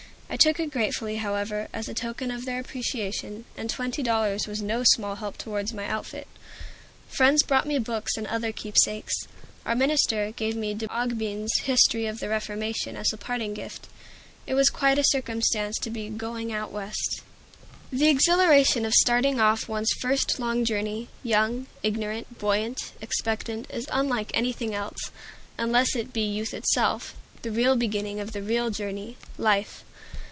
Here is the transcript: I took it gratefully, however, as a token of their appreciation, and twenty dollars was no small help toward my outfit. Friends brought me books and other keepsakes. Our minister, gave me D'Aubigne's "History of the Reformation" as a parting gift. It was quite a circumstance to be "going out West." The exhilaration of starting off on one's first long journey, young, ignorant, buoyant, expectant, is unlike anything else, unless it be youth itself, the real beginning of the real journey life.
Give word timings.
I 0.33 0.37
took 0.37 0.61
it 0.61 0.71
gratefully, 0.71 1.17
however, 1.17 1.67
as 1.73 1.89
a 1.89 1.93
token 1.93 2.31
of 2.31 2.45
their 2.45 2.57
appreciation, 2.61 3.43
and 3.57 3.69
twenty 3.69 4.01
dollars 4.01 4.47
was 4.47 4.61
no 4.61 4.81
small 4.85 5.15
help 5.15 5.37
toward 5.37 5.73
my 5.73 5.85
outfit. 5.85 6.25
Friends 7.09 7.43
brought 7.43 7.67
me 7.67 7.77
books 7.79 8.15
and 8.15 8.25
other 8.27 8.53
keepsakes. 8.53 9.13
Our 9.65 9.75
minister, 9.75 10.31
gave 10.31 10.55
me 10.55 10.73
D'Aubigne's 10.73 11.51
"History 11.63 12.05
of 12.07 12.21
the 12.21 12.29
Reformation" 12.29 12.95
as 12.95 13.11
a 13.11 13.17
parting 13.17 13.53
gift. 13.53 13.89
It 14.47 14.53
was 14.53 14.69
quite 14.69 14.97
a 14.97 15.03
circumstance 15.03 15.77
to 15.79 15.89
be 15.89 16.07
"going 16.09 16.53
out 16.53 16.71
West." 16.71 17.23
The 17.91 18.07
exhilaration 18.07 18.85
of 18.85 18.93
starting 18.93 19.37
off 19.41 19.69
on 19.69 19.73
one's 19.73 19.91
first 19.99 20.39
long 20.39 20.63
journey, 20.63 21.09
young, 21.23 21.67
ignorant, 21.83 22.39
buoyant, 22.39 22.93
expectant, 23.01 23.69
is 23.69 23.85
unlike 23.91 24.31
anything 24.33 24.73
else, 24.73 25.11
unless 25.57 25.93
it 25.93 26.13
be 26.13 26.21
youth 26.21 26.53
itself, 26.53 27.15
the 27.41 27.51
real 27.51 27.75
beginning 27.75 28.21
of 28.21 28.31
the 28.31 28.41
real 28.41 28.69
journey 28.69 29.17
life. 29.37 29.83